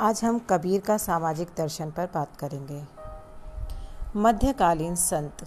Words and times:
आज 0.00 0.20
हम 0.24 0.38
कबीर 0.50 0.80
का 0.80 0.96
सामाजिक 0.98 1.48
दर्शन 1.56 1.90
पर 1.90 2.06
बात 2.06 2.36
करेंगे। 2.36 2.82
मध्यकालीन 4.16 4.94
संत, 4.94 5.44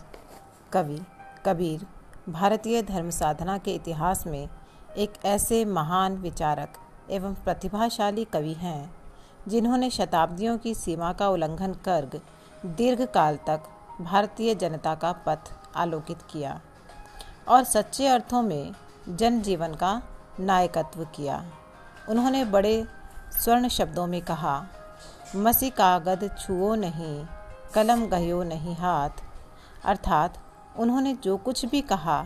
कवि, 0.72 1.00
कबीर, 1.46 1.86
भारतीय 2.30 2.82
धर्म 2.82 3.10
साधना 3.10 3.58
के 3.58 3.76
इतिहास 3.76 4.28
में 4.28 4.50
एक 4.98 5.14
ऐसे 5.26 5.64
महान 5.66 6.18
विचारक 6.18 6.74
एवं 7.10 7.34
प्रतिभाशाली 7.34 8.26
कवि 8.26 8.54
हैं, 8.54 8.94
जिन्होंने 9.48 9.90
शताब्दियों 9.90 10.58
की 10.58 10.76
सीमा 10.76 11.14
का 11.14 11.30
उल्लंघन 11.30 11.74
कर 11.86 12.10
दीर्घकाल 12.66 13.40
तक 13.48 13.74
भारतीय 14.02 14.56
जनता 14.56 14.96
का 14.96 15.12
पथ 15.28 15.52
आलोकित 15.76 16.22
किया 16.32 16.62
और 17.48 17.64
सच्चे 17.64 18.08
अर्थों 18.08 18.42
में 18.42 18.72
जनजीवन 19.10 19.74
का 19.74 20.02
नायकत्व 20.40 21.06
किया। 21.06 21.46
उन्होंने 22.10 22.46
बड़े 22.46 22.84
स्वर्ण 23.32 23.68
शब्दों 23.68 24.08
में 24.08 24.22
कहा, 24.22 24.66
मसी 25.36 25.70
कागद 25.70 26.38
छुओ 26.40 26.76
नहीं, 26.76 27.26
कलम 27.74 28.06
गयो 28.06 28.44
नहीं 28.44 28.76
हाथ। 28.76 29.10
अर्थात, 29.86 30.40
उन्होंने 30.78 31.14
जो 31.14 31.38
कुछ 31.38 31.66
भी 31.66 31.82
कहा, 31.82 32.26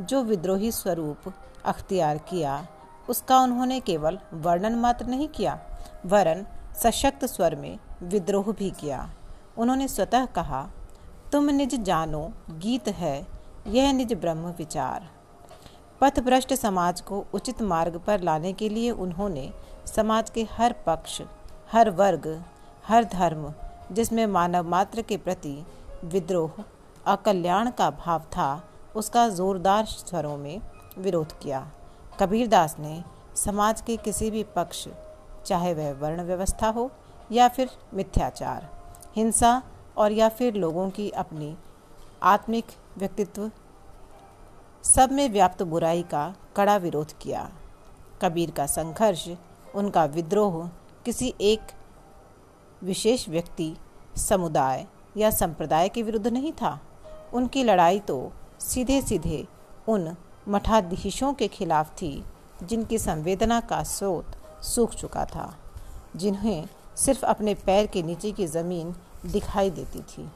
जो 0.00 0.22
विद्रोही 0.22 0.72
स्वरूप 0.72 1.34
अख्तियार 1.64 2.18
किया, 2.18 2.66
उसका 3.08 3.40
उन्होंने 3.40 3.80
केवल 3.80 4.18
वर्णन 4.34 4.74
मात्र 4.74 5.06
नहीं 5.06 5.28
किया, 5.28 5.60
वरन 6.06 6.46
सशक्त 6.76 7.24
स्वर 7.24 7.56
में 7.56 7.78
विद्रोह 8.02 8.52
भी 8.52 8.70
किया। 8.70 9.10
उन्होंने 9.58 9.88
स्वतः 9.88 10.26
कहा, 10.26 10.68
तुम 11.32 11.50
निज 11.50 11.82
जानो, 11.82 12.32
गीत 12.50 12.88
है, 12.88 13.26
यह 13.66 13.92
निज 13.92 14.12
ब्रह्म 14.12 14.46
विचार। 14.46 15.08
पथभ्रष्ट 16.00 16.54
समाज 16.54 17.00
को 17.00 17.26
उचित 17.34 17.62
मार्ग 17.62 17.96
पर 17.96 18.20
लाने 18.20 18.52
के 18.52 18.68
लिए 18.68 18.90
उन्होंने 18.90 19.52
समाज 19.86 20.30
के 20.30 20.46
हर 20.52 20.74
पक्ष, 20.86 21.20
हर 21.72 21.90
वर्ग, 21.90 22.44
हर 22.86 23.04
धर्म, 23.04 23.52
जिसमें 23.92 24.26
मानव 24.26 24.68
मात्र 24.68 25.02
के 25.02 25.16
प्रति 25.16 25.56
विद्रोह, 26.04 26.62
अकल्याण 27.06 27.70
का 27.70 27.90
भाव 27.90 28.20
था, 28.36 28.62
उसका 28.96 29.28
जोरदार 29.28 29.84
स्वरों 29.84 30.36
में 30.36 30.60
विरोध 30.98 31.38
किया। 31.38 31.66
कबीरदास 32.20 32.76
ने 32.78 33.02
समाज 33.36 33.80
के 33.80 33.96
किसी 33.96 34.30
भी 34.30 34.42
पक्ष, 34.56 34.88
चाहे 35.46 35.74
वह 35.74 35.92
वर्ण 35.92 36.22
व्यवस्था 36.22 36.68
हो 36.68 36.90
या 37.32 37.48
फिर 37.48 37.70
मिथ्याचार, 37.94 38.68
हिंसा 39.16 39.62
और 39.96 40.12
या 40.12 40.28
फिर 40.28 40.54
लोगों 40.54 40.88
की 40.90 41.10
अपनी 41.10 41.56
आत्मिक 42.22 42.64
व्यक्तित्व, 42.98 43.50
सब 44.84 45.12
में 45.12 45.28
व्याप्त 45.30 45.62
बुराई 45.62 46.02
का 46.02 46.34
कड़ा 46.56 46.76
विरोध 46.76 47.12
किया। 47.18 47.50
कबीर 48.22 48.50
का 48.50 48.66
संघर्ष 48.66 49.28
उनका 49.74 50.04
विद्रोह 50.04 50.66
किसी 51.04 51.34
एक 51.40 51.72
विशेष 52.82 53.28
व्यक्ति, 53.28 53.74
समुदाय 54.16 54.86
या 55.16 55.30
संप्रदाय 55.30 55.88
के 55.88 56.02
विरुद्ध 56.02 56.26
नहीं 56.26 56.52
था। 56.52 56.78
उनकी 57.34 57.64
लड़ाई 57.64 57.98
तो 57.98 58.32
सीधे 58.60 59.00
सीधे 59.02 59.46
उन 59.88 60.16
मठाधीशों 60.48 61.32
के 61.34 61.48
खिलाफ 61.48 61.90
थी, 61.92 62.24
जिनकी 62.62 62.98
संवेदना 62.98 63.60
का 63.60 63.82
स्रोत 63.82 64.36
सूख 64.62 64.94
चुका 64.94 65.24
था, 65.24 65.54
जिन्हें 66.16 66.68
सिर्फ़ 66.96 67.24
अपने 67.26 67.54
पैर 67.54 67.86
के 67.86 68.02
नीचे 68.02 68.32
की 68.32 68.46
ज़मीन 68.46 68.94
दिखाई 69.26 69.70
देती 69.70 70.00
थी। 70.00 70.28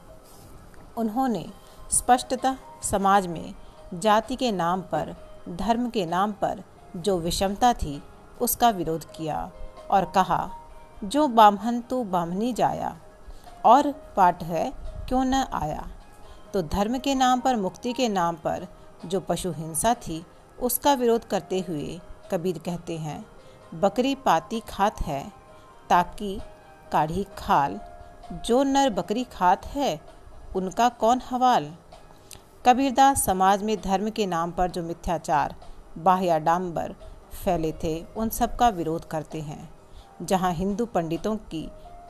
उन्होंने 0.97 1.45
स्पष्टतः 1.91 2.57
समाज 2.83 3.27
में 3.27 3.53
जाति 3.93 4.35
के 4.35 4.51
नाम 4.51 4.81
पर, 4.81 5.15
धर्म 5.49 5.89
के 5.89 6.05
नाम 6.05 6.31
पर 6.31 6.63
जो 6.95 7.17
विषमता 7.19 7.73
थी 7.73 8.01
उसका 8.41 8.69
विरोध 8.69 9.11
किया 9.11 9.51
और 9.91 10.05
कहा, 10.05 10.49
जो 11.03 11.27
बामहन 11.27 11.81
तो 11.81 12.03
बामनी 12.03 12.53
जाया 12.53 12.97
और 13.65 13.91
पाठ 13.91 14.43
है, 14.43 14.73
क्यों 15.07 15.25
न 15.25 15.33
आया? 15.33 15.87
तो 16.53 16.61
धर्म 16.61 16.97
के 16.97 17.15
नाम 17.15 17.39
पर, 17.39 17.55
मुक्ति 17.55 17.93
के 17.93 18.09
नाम 18.09 18.35
पर 18.35 18.67
जो 19.05 19.19
पशु 19.19 19.51
हिंसा 19.51 19.93
थी, 19.93 20.25
उसका 20.61 20.93
विरोध 20.93 21.27
करते 21.27 21.59
हुए 21.59 22.01
कबीर 22.31 22.57
कहते 22.57 22.97
हैं, 22.97 23.25
बकरी 23.73 24.15
पाती 24.15 24.59
खात 24.59 25.01
है, 25.01 25.31
ताकि 25.89 26.39
काढ़ी 26.91 27.27
खाल। 27.37 27.79
जो 28.45 28.63
नर 28.63 28.89
बकरी 28.89 29.23
खात 29.23 29.65
है, 29.65 30.01
उनका 30.55 30.89
कौन 30.89 31.21
हवाल? 31.29 31.73
कबीरदास 32.65 33.25
समाज 33.25 33.63
में 33.63 33.81
धर्म 33.81 34.09
के 34.09 34.25
नाम 34.25 34.51
पर 34.51 34.71
जो 34.71 34.83
मिथ्याचार 34.83 35.55
बाह्याडाम्बर 35.97 36.95
फैले 37.39 37.71
थे, 37.83 37.93
उन 38.17 38.29
सब 38.29 38.55
का 38.55 38.69
विरोध 38.69 39.05
करते 39.07 39.41
हैं। 39.41 39.69
जहाँ 40.21 40.51
हिंदू 40.53 40.85
पंडितों 40.85 41.35
की 41.51 41.61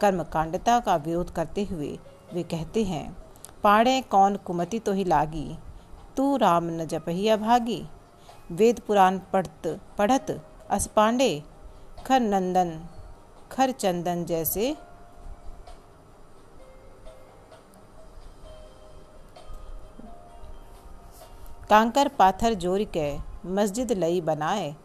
कर्मकांडता 0.01 0.79
का 0.79 0.95
विरोध 0.97 1.31
करते 1.31 1.63
हुए 1.63 1.97
वे 2.33 2.43
कहते 2.45 2.83
हैं, 2.83 3.15
पाड़े 3.63 3.99
कौन 4.01 4.35
कुमति 4.37 4.79
तो 4.79 4.93
ही 4.93 5.03
लागी? 5.03 5.57
तू 6.17 6.35
राम 6.37 6.69
न 6.71 6.85
जपहिया 6.85 7.37
भागी? 7.37 7.81
वेद 8.51 8.79
पुराण 8.79 9.19
पढ़त 9.33 9.67
पढ़त 9.97 10.39
अस 10.69 10.87
पांडे? 10.87 11.31
खर 12.05 12.19
नंदन, 12.21 12.79
खर 13.51 13.71
चंदन 13.73 14.23
जैसे 14.25 14.75
कांकर 21.69 22.07
पाथर 22.09 22.53
ज़ोर 22.55 22.83
के 22.95 23.09
मस्जिद 23.47 23.91
लई 23.93 24.21
बनाए 24.23 24.75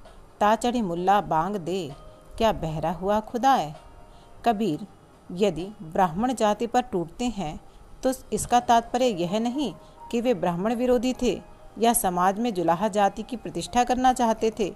ता 0.45 0.55
चढ़ी 0.57 0.81
मुल्ला 0.83 1.21
बांग 1.23 1.55
दे, 1.59 1.91
क्या 2.39 2.51
बहरा 2.55 2.91
हुआ 2.93 3.19
खुदाए? 3.23 3.73
कबीर, 4.45 4.87
यदि 5.31 5.65
ब्राह्मण 5.83 6.33
जाति 6.35 6.67
पर 6.67 6.81
टूटते 6.83 7.25
हैं 7.37 7.59
तो 8.03 8.13
इसका 8.33 8.61
तात्पर्य 8.63 9.07
यह 9.21 9.39
नहीं 9.41 9.73
कि 10.11 10.21
वे 10.21 10.35
ब्राह्मण 10.35 10.75
विरोधी 10.75 11.13
थे 11.23 11.33
या 11.79 11.93
समाज 11.93 12.39
में 12.39 12.53
जुलाहा 12.55 12.89
जाति 12.89 13.23
की 13.23 13.37
प्रतिष्ठा 13.37 13.85
करना 13.85 14.13
चाहते 14.13 14.51
थे। 14.59 14.73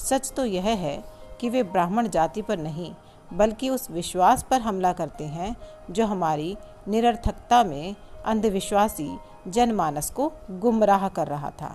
सच 0.00 0.32
तो 0.32 0.44
यह 0.44 0.66
है 0.78 0.96
कि 1.40 1.50
वे 1.50 1.62
ब्राह्मण 1.62 2.08
जाति 2.08 2.42
पर 2.42 2.58
नहीं, 2.58 2.92
बल्कि 3.32 3.70
उस 3.70 3.90
विश्वास 3.90 4.42
पर 4.50 4.60
हमला 4.60 4.92
करते 4.92 5.24
हैं, 5.26 5.54
जो 5.90 6.06
हमारी 6.06 6.56
निरर्थकता 6.88 7.62
में 7.64 7.94
अंधविश्वासी 8.26 9.10
जनमानस 9.48 10.10
को 10.10 10.32
गुमराह 10.50 11.08
कर 11.08 11.28
रहा 11.28 11.50
था। 11.52 11.74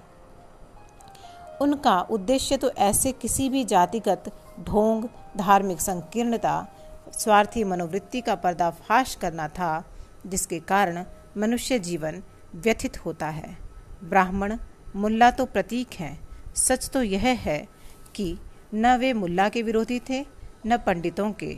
उनका 1.62 2.02
उद्देश्य 2.02 2.58
तो 2.58 2.70
ऐसे 2.70 3.12
किसी 3.12 3.50
भी 3.50 3.64
जातिगत, 3.64 4.24
ढोंग, 4.60 5.04
धार्मिक 5.38 5.82
संकीर्णता, 5.82 6.68
स्वार्थी 7.14 7.64
मनोवृत्ति 7.64 8.22
का 8.22 8.36
पर्दाफाश 8.36 9.16
करना 9.16 9.48
था, 9.48 9.86
जिसके 10.28 10.60
कारण 10.60 11.06
मनुष्य 11.38 11.80
जीवन 11.80 12.24
व्यथित 12.56 13.06
होता 13.06 13.28
है। 13.28 13.58
ब्राह्मण 14.04 14.58
मुल्ला 14.96 15.32
तो 15.32 15.46
प्रतीक 15.46 15.94
हैं। 15.94 16.28
सच 16.56 16.90
तो 16.90 17.02
यह 17.02 17.22
है 17.22 17.68
कि 18.16 18.38
न 18.74 18.98
वे 18.98 19.14
मुल्ला 19.14 19.50
के 19.50 19.62
विरोधी 19.62 20.00
थे, 20.00 20.26
न 20.66 20.78
पंडितों 20.78 21.32
के। 21.32 21.58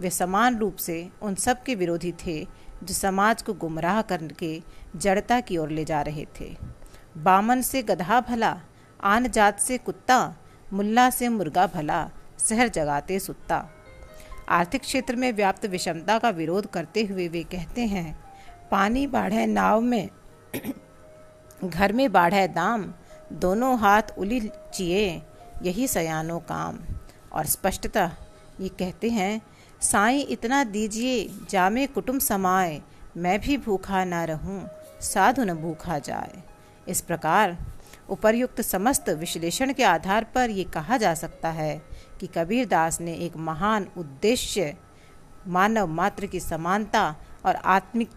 वे 0.00 0.10
समान 0.10 0.58
रूप 0.58 0.76
से 0.76 1.08
उन 1.22 1.34
सब 1.34 1.62
के 1.62 1.74
विरोधी 1.74 2.12
थे, 2.26 2.46
जो 2.84 2.94
समाज 2.94 3.42
को 3.42 3.54
गुमराह 3.54 4.02
करके 4.02 4.62
जड़ता 4.96 5.40
की 5.40 5.56
ओर 5.56 5.70
ले 5.70 5.84
जा 5.84 6.02
रहे 6.02 6.26
थे। 6.40 6.56
बामन 7.18 7.60
से 7.60 7.82
गधा 7.82 8.20
भला 8.20 8.60
आन 9.00 9.28
जात 9.28 9.60
से 9.60 9.78
कुत्ता, 9.78 10.34
मुल्ला 10.72 11.10
से 11.10 11.28
मुर्गा 11.28 11.66
भला 11.66 12.10
शहर 12.48 12.68
जगाते 12.68 13.18
सुत्ता। 13.18 13.70
आर्थिक 14.48 14.80
क्षेत्र 14.80 15.16
में 15.16 15.32
व्याप्त 15.32 15.66
विषमता 15.66 16.18
का 16.18 16.30
विरोध 16.30 16.66
करते 16.66 17.04
हुए 17.04 17.28
वे 17.28 17.42
कहते 17.42 17.80
हैं, 17.80 18.20
पानी 18.70 19.06
बाढ़े 19.06 19.46
नाव 19.46 19.80
में, 19.80 20.08
घर 21.64 21.92
में 21.92 22.12
बाढ़े 22.12 22.48
दाम, 22.48 22.94
दोनों 23.32 23.78
हाथ 23.78 24.02
उली 24.18 24.50
चिए, 24.74 25.22
यही 25.62 25.88
सयानो 25.88 26.38
काम। 26.38 26.78
और 27.32 27.46
स्पष्टता 27.46 28.16
ये 28.60 28.68
कहते 28.68 29.10
हैं, 29.10 29.42
साईं 29.80 30.26
इतना 30.28 30.64
दीजिए, 30.64 31.30
जामे 31.50 31.86
कुटुम 31.86 32.18
समाए, 32.18 32.82
मैं 33.16 33.40
भी 33.40 33.56
भूखा 33.56 34.04
ना 34.04 34.24
रहूँ, 34.24 34.68
साधु 35.00 35.44
न 35.44 35.54
भूखा 35.54 35.98
जाए। 35.98 36.42
इस 36.88 37.00
प्रकार 37.00 37.58
उपर्युक्त 38.10 38.60
समस्त 38.60 39.08
विश्लेषण 39.08 39.72
के 39.72 39.84
आधार 39.84 40.24
पर 40.24 40.50
ये 40.50 40.64
कहा 40.64 40.96
जा 40.96 41.14
सकता 41.14 41.50
है 41.50 41.82
कि 42.20 42.26
कबीरदास 42.26 43.00
ने 43.00 43.14
एक 43.14 43.36
महान 43.36 43.86
उद्देश्य, 43.96 44.76
मानव 45.46 45.86
मात्र 45.86 46.26
की 46.26 46.40
समानता 46.40 47.16
और 47.46 47.54
आत्मिक 47.54 48.10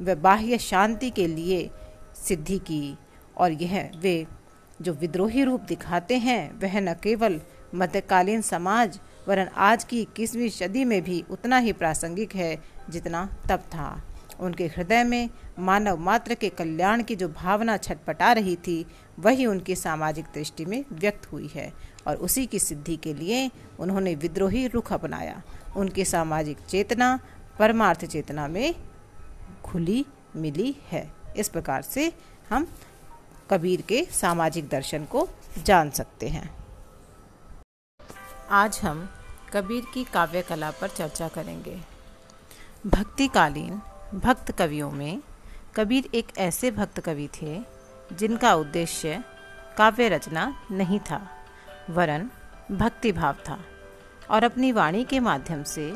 व 0.00 0.14
बाह्य 0.14 0.58
शांति 0.58 1.10
के 1.10 1.26
लिए 1.26 1.70
सिद्धि 2.16 2.58
की। 2.58 2.98
और 3.36 3.52
यह 3.52 3.90
वे 3.96 4.26
जो 4.82 4.92
विद्रोही 4.92 5.44
रूप 5.44 5.60
दिखाते 5.60 6.18
हैं, 6.18 6.60
वह 6.60 6.80
न 6.80 6.94
केवल 6.94 7.40
मध्यकालीन 7.74 8.40
समाज, 8.40 9.00
वरन 9.28 9.48
आज 9.56 9.84
की 9.84 10.00
इक्कीसवीं 10.00 10.48
सदी 10.48 10.84
में 10.84 11.02
भी 11.02 11.24
उतना 11.30 11.58
ही 11.58 11.72
प्रासंगिक 11.72 12.34
है 12.34 12.62
जितना 12.90 13.28
तब 13.48 13.58
था। 13.58 14.02
उनके 14.40 14.66
हृदय 14.66 15.04
में 15.04 15.30
मानव 15.58 15.96
मात्र 15.96 16.34
के 16.34 16.48
कल्याण 16.48 17.02
की 17.02 17.16
जो 17.16 17.28
भावना 17.28 17.76
छटपटा 17.76 18.32
रही 18.32 18.56
थी, 18.56 18.86
वही 19.18 19.46
उनकी 19.46 19.74
सामाजिक 19.76 20.24
दृष्टि 20.34 20.64
में 20.64 20.84
व्यक्त 20.92 21.32
हुई 21.32 21.50
है 21.54 21.72
और 22.06 22.16
उसी 22.16 22.46
की 22.46 22.58
सिद्धि 22.58 22.96
के 22.96 23.14
लिए 23.14 23.50
उन्होंने 23.78 24.14
विद्रोही 24.14 24.66
रुख 24.66 24.92
अपनाया। 24.92 25.42
उनकी 25.76 26.04
सामाजिक 26.04 26.58
चेतना, 26.60 27.18
परमार्थ 27.58 28.04
चेतना 28.04 28.48
में 28.48 28.74
खुली 29.64 30.04
मिली 30.36 30.76
है। 30.88 31.10
इस 31.36 31.48
प्रकार 31.48 31.82
से 31.82 32.12
हम 32.48 32.66
कबीर 33.50 33.80
के 33.80 34.04
सामाजिक 34.10 34.68
दर्शन 34.68 35.04
को 35.04 35.28
जान 35.64 35.90
सकते 35.90 36.28
हैं। 36.28 36.50
आज 38.50 38.80
हम 38.82 39.08
कबीर 39.52 39.84
की 39.94 40.04
काव्य 40.04 40.42
कला 40.42 40.70
पर 40.70 40.88
चर्चा 40.88 41.28
करेंगे। 41.28 41.80
भक्तिकालीन 42.86 43.80
भक्त 44.14 44.50
कवियों 44.52 44.90
में 44.90 45.20
कबीर 45.76 46.08
एक 46.14 46.26
ऐसे 46.38 46.70
भक्त 46.70 47.00
कवि 47.00 47.28
थे 47.34 47.60
जिनका 48.12 48.54
उद्देश्य 48.54 49.22
काव्य 49.76 50.08
रचना 50.08 50.44
नहीं 50.70 51.00
था, 51.00 51.20
वरन 51.90 52.30
भक्ति 52.70 53.12
भाव 53.12 53.36
था 53.48 53.58
और 54.30 54.44
अपनी 54.44 54.72
वाणी 54.72 55.04
के 55.04 55.20
माध्यम 55.20 55.62
से 55.62 55.92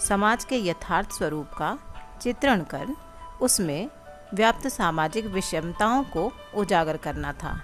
समाज 0.00 0.44
के 0.44 0.56
यथार्थ 0.58 1.12
स्वरूप 1.12 1.50
का 1.58 1.76
चित्रण 2.22 2.62
कर 2.64 2.94
उसमें 3.40 3.88
व्याप्त 4.34 4.68
सामाजिक 4.68 5.26
विषमताओं 5.26 6.02
को 6.04 6.30
उजागर 6.54 6.96
करना 6.96 7.32
था। 7.32 7.60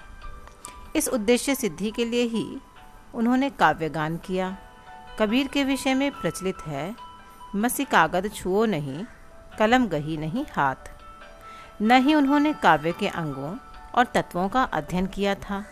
इस 0.97 1.09
उद्देश्य 1.09 1.55
सिद्धि 1.55 1.91
के 1.91 2.05
लिए 2.05 2.23
ही 2.23 2.47
उन्होंने 3.15 3.51
काव्यगान 3.51 4.17
किया। 4.17 4.57
कबीर 5.19 5.49
के 5.49 5.65
विषय 5.65 5.95
में 5.95 6.11
प्रचलित 6.11 6.67
है, 6.67 6.95
मसी 7.57 7.85
कागद 7.85 8.31
छुओ 8.35 8.65
नहीं 8.65 9.05
कलम 9.59 9.87
गही 9.87 10.17
नहीं 10.17 10.45
हाथ। 10.53 10.91
न 11.83 11.93
ही 11.93 12.15
उन्होंने 12.15 12.53
काव्य 12.53 12.93
के 12.93 13.09
अंगों 13.09 13.57
और 13.95 14.05
तत्वों 14.05 14.49
का 14.49 14.63
अध्ययन 14.63 15.07
किया 15.07 15.35
था। 15.35 15.65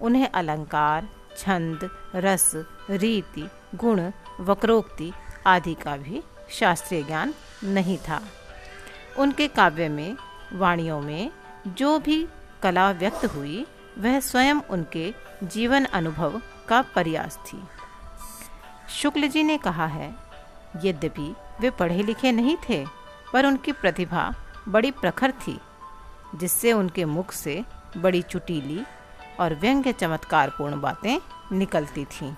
उन्हें 0.00 0.28
अलंकार, 0.28 1.08
छंद, 1.38 1.90
रस, 2.14 2.52
रीति, 2.90 3.50
गुण, 3.74 4.10
वक्रोक्ति 4.40 5.12
आदि 5.46 5.74
का 5.74 5.96
भी 5.96 6.22
शास्त्रीय 6.50 7.02
ज्ञान 7.02 7.34
नहीं 7.64 7.98
था। 7.98 8.22
उनके 9.18 9.48
काव्य 9.48 9.88
में, 9.88 10.16
वाणियों 10.52 11.00
में 11.00 11.30
जो 11.66 11.98
भी 11.98 12.28
कला 12.62 12.90
व्यक्त 12.90 13.24
हुई, 13.24 13.66
वह 13.98 14.20
स्वयं 14.20 14.54
उनके 14.54 15.14
जीवन 15.44 15.84
अनुभव 15.84 16.42
का 16.68 16.82
प्रयास 16.82 17.36
थी। 17.36 17.62
शुक्ल 18.88 19.28
जी 19.28 19.42
ने 19.42 19.58
कहा 19.58 19.86
है, 19.86 20.14
यद्यपि 20.84 21.34
वे 21.60 21.70
पढ़े 21.70 22.02
लिखे 22.02 22.32
नहीं 22.32 22.56
थे 22.68 22.99
पर 23.32 23.46
उनकी 23.46 23.72
प्रतिभा 23.72 24.32
बड़ी 24.68 24.90
प्रखर 24.90 25.32
थी, 25.40 25.58
जिससे 26.34 26.72
उनके 26.72 27.04
मुख 27.04 27.32
से 27.32 27.62
बड़ी 27.96 28.22
चुटीली 28.22 28.84
और 29.40 29.54
व्यंग्य 29.54 29.92
चमत्कारपूर्ण 29.92 30.80
बातें 30.80 31.18
निकलती 31.52 32.04
थीं। 32.04 32.34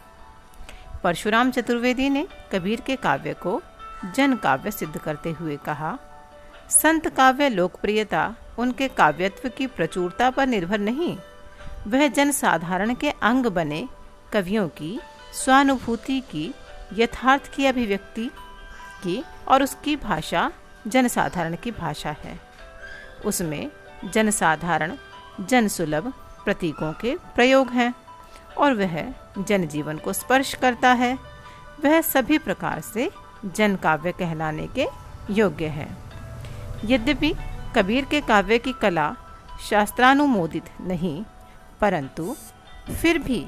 परशुराम 1.02 1.50
चतुर्वेदी 1.50 2.08
ने 2.08 2.26
कबीर 2.52 2.80
के 2.80 2.96
काव्य 2.96 3.34
को 3.34 3.60
जन 4.14 4.36
काव्य 4.36 4.70
सिद्ध 4.70 4.96
करते 4.98 5.30
हुए 5.30 5.56
कहा, 5.56 5.98
संत 6.70 7.08
काव्य 7.16 7.48
लोकप्रियता 7.48 8.34
उनके 8.58 8.88
काव्यत्व 8.88 9.48
की 9.48 9.66
प्रचुरता 9.66 10.30
पर 10.30 10.46
निर्भर 10.46 10.78
नहीं, 10.78 11.16
वह 11.86 12.06
जन 12.08 12.30
साधारण 12.30 12.94
के 12.94 13.10
अंग 13.22 13.46
बने 13.48 13.86
कवियों 14.32 14.68
की 14.68 14.98
स्वानुभूति 15.34 16.20
की 16.30 16.52
यथार्थ 16.94 17.54
की 17.54 17.66
अभिव्यक्ति 17.66 18.30
की 19.02 19.22
और 19.48 19.62
उसकी 19.62 19.96
भाषा 19.96 20.50
जनसाधारण 20.86 21.56
की 21.56 21.70
भाषा 21.70 22.10
है। 22.24 22.38
उसमें 23.24 23.70
जनसाधारण, 24.04 24.96
जनसुलभ 25.40 26.12
प्रतीकों 26.44 26.92
के 26.92 27.14
प्रयोग 27.34 27.68
हैं 27.70 27.92
और 28.58 28.74
वह 28.74 29.02
जनजीवन 29.38 29.98
को 29.98 30.12
स्पर्श 30.12 30.54
करता 30.54 30.92
है। 30.92 31.16
वह 31.84 32.00
सभी 32.00 32.38
प्रकार 32.38 32.80
से 32.80 33.10
जन 33.46 33.76
काव्य 33.76 34.12
कहलाने 34.12 34.66
के 34.68 34.86
योग्य 35.30 35.66
है। 35.68 35.88
यद्यपि 36.84 37.34
कबीर 37.76 38.04
के 38.04 38.20
काव्य 38.20 38.58
की 38.58 38.72
कला 38.72 39.14
शास्त्रानुमोदित 39.68 40.70
नहीं, 40.80 41.24
परंतु 41.80 42.34
फिर 42.92 43.18
भी 43.18 43.44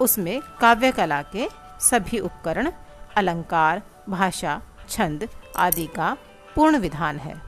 उसमें 0.00 0.40
काव्य 0.60 0.92
कला 0.92 1.22
के 1.22 1.48
सभी 1.80 2.18
उपकरण, 2.18 2.70
अलंकार, 3.16 3.82
भाषा, 4.08 4.60
छंद 4.88 5.28
आदि 5.56 5.86
का 5.86 6.16
पूर्ण 6.56 6.78
विधान 6.78 7.18
है। 7.18 7.42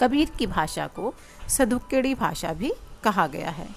कबीर 0.00 0.30
की 0.30 0.46
भाषा 0.46 0.86
को 0.86 1.14
सदुक्केड़ी 1.48 2.14
भाषा 2.14 2.52
भी 2.52 2.72
कहा 3.04 3.26
गया 3.26 3.50
है। 3.50 3.68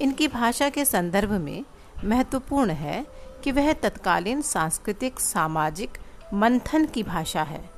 इनकी 0.00 0.28
भाषा 0.28 0.68
के 0.68 0.84
संदर्भ 0.84 1.30
में 1.32 1.64
महत्वपूर्ण 2.04 2.70
है 2.70 3.06
कि 3.44 3.52
वह 3.52 3.72
तत्कालीन 3.72 4.42
सांस्कृतिक, 4.42 5.20
सामाजिक 5.20 5.98
मंथन 6.34 6.86
की 6.86 7.02
भाषा 7.02 7.42
है। 7.42 7.70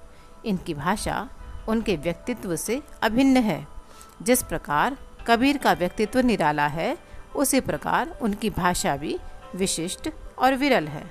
इनकी 0.47 0.75
भाषा 0.75 1.29
उनके 1.69 1.97
व्यक्तित्व 1.97 2.56
से 2.56 2.83
अभिन्न 3.03 3.37
है। 3.37 3.67
जिस 4.23 4.43
प्रकार 4.43 4.97
कबीर 5.26 5.59
का 5.59 5.73
व्यक्तित्व 5.73 6.21
निराला 6.21 6.67
है, 6.67 6.99
उसी 7.37 7.61
प्रकार 7.61 8.19
उनकी 8.23 8.50
भाषा 8.50 8.97
भी 8.97 9.19
विशिष्ट 9.55 10.11
और 10.38 10.55
विरल 10.55 10.88
है। 10.88 11.11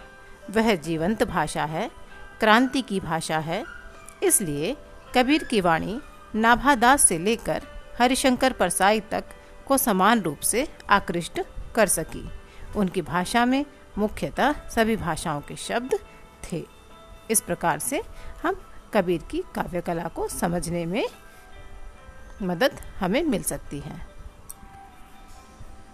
वह 0.52 0.76
जीवंत 0.76 1.24
भाषा 1.24 1.66
है, 1.66 1.92
क्रांति 2.40 2.82
की 2.82 3.00
भाषा 3.00 3.40
है 3.40 3.79
इसलिए 4.24 4.78
कबीर 5.16 5.44
की 5.44 5.62
वाणी 5.62 6.02
नाभादास 6.36 7.04
से 7.04 7.18
लेकर 7.18 7.62
हरिशंकर 8.00 8.54
परसाई 8.54 9.00
तक 9.00 9.24
को 9.68 9.78
समान 9.78 10.22
रूप 10.22 10.40
से 10.40 10.68
आकृष्ट 10.90 11.42
कर 11.76 11.88
सकी। 11.88 12.30
उनकी 12.76 13.02
भाषा 13.02 13.46
में 13.46 13.66
मुख्यतः 13.98 14.68
सभी 14.70 14.96
भाषाओं 14.96 15.42
के 15.42 15.56
शब्द 15.56 16.00
थे। 16.44 16.64
इस 17.32 17.42
प्रकार 17.42 17.80
से 17.80 18.02
हम 18.44 18.62
कबीर 18.94 19.22
की 19.22 19.44
काव्यकला 19.56 20.08
को 20.08 20.28
समझने 20.28 20.86
में 20.86 21.06
मदद 22.42 22.80
हमें 23.00 23.24
मिल 23.24 23.44
सकती 23.44 23.80
है। 23.80 24.09